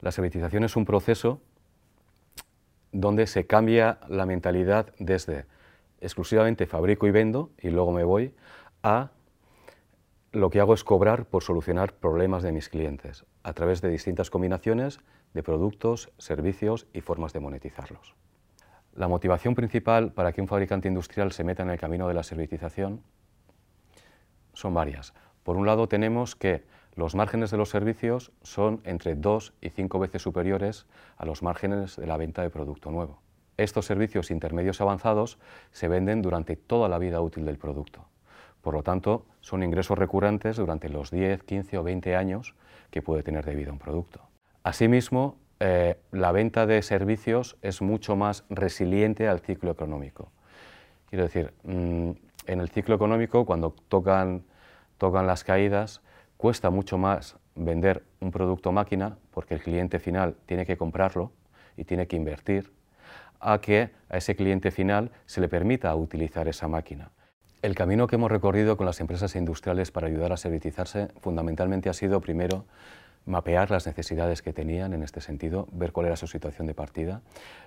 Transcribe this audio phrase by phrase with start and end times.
[0.00, 1.40] La servitización es un proceso
[2.92, 5.46] donde se cambia la mentalidad desde
[6.00, 8.34] exclusivamente fabrico y vendo y luego me voy
[8.82, 9.10] a
[10.32, 14.30] lo que hago es cobrar por solucionar problemas de mis clientes a través de distintas
[14.30, 15.00] combinaciones
[15.34, 18.14] de productos, servicios y formas de monetizarlos.
[18.94, 22.22] La motivación principal para que un fabricante industrial se meta en el camino de la
[22.22, 23.02] servitización
[24.52, 25.14] son varias.
[25.42, 26.64] Por un lado tenemos que
[26.94, 30.86] los márgenes de los servicios son entre dos y cinco veces superiores
[31.16, 33.22] a los márgenes de la venta de producto nuevo.
[33.56, 35.38] Estos servicios intermedios avanzados
[35.70, 38.06] se venden durante toda la vida útil del producto.
[38.62, 42.54] Por lo tanto, son ingresos recurrentes durante los 10, 15 o 20 años
[42.90, 44.20] que puede tener de vida un producto.
[44.62, 50.30] Asimismo, eh, la venta de servicios es mucho más resiliente al ciclo económico.
[51.08, 52.10] Quiero decir, mm,
[52.46, 54.44] en el ciclo económico, cuando tocan,
[54.98, 56.02] tocan las caídas,
[56.40, 61.32] cuesta mucho más vender un producto máquina porque el cliente final tiene que comprarlo
[61.76, 62.72] y tiene que invertir
[63.40, 67.10] a que a ese cliente final se le permita utilizar esa máquina.
[67.60, 71.92] El camino que hemos recorrido con las empresas industriales para ayudar a servitizarse fundamentalmente ha
[71.92, 72.64] sido primero
[73.26, 77.20] mapear las necesidades que tenían en este sentido, ver cuál era su situación de partida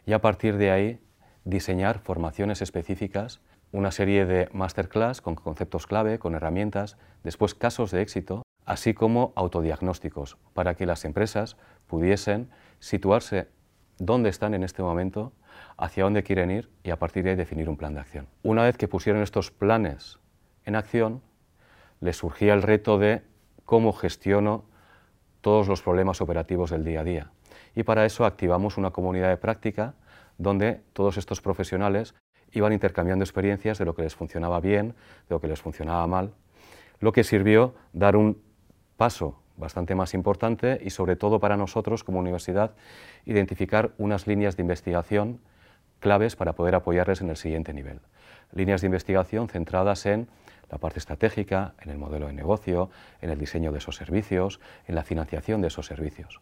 [0.08, 1.00] y a partir de ahí
[1.46, 3.40] diseñar formaciones específicas,
[3.72, 8.43] una serie de masterclass con conceptos clave, con herramientas, después casos de éxito,
[8.74, 12.50] así como autodiagnósticos para que las empresas pudiesen
[12.80, 13.48] situarse
[14.00, 15.32] dónde están en este momento
[15.78, 18.28] hacia dónde quieren ir y a partir de ahí definir un plan de acción.
[18.42, 20.18] Una vez que pusieron estos planes
[20.66, 21.22] en acción,
[22.02, 23.22] les surgía el reto de
[23.64, 24.66] cómo gestiono
[25.42, 27.32] todos los problemas operativos del día a día.
[27.76, 29.94] Y para eso activamos una comunidad de práctica
[30.40, 32.16] donde todos estos profesionales
[32.52, 34.96] iban intercambiando experiencias de lo que les funcionaba bien,
[35.30, 36.34] de lo que les funcionaba mal,
[37.00, 38.42] lo que sirvió dar un
[38.98, 42.72] paso bastante más importante y sobre todo para nosotros como universidad
[43.26, 45.40] identificar unas líneas de investigación
[46.00, 48.02] claves para poder apoyarles en el siguiente nivel.
[48.52, 50.28] Líneas de investigación centradas en
[50.70, 52.90] la parte estratégica, en el modelo de negocio,
[53.22, 56.42] en el diseño de esos servicios, en la financiación de esos servicios.